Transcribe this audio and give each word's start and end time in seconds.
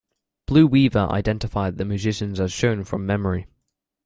Blue 0.47 0.65
Weaver 0.65 1.07
identified 1.11 1.77
the 1.77 1.85
musicians 1.85 2.39
as 2.39 2.51
shown 2.51 2.83
from 2.85 3.05
memory. 3.05 3.45